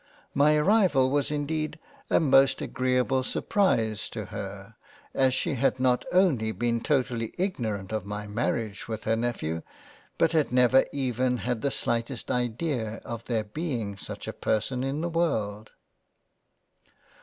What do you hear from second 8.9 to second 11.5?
her II ^ JANE AUSTEN Nephew, but had never even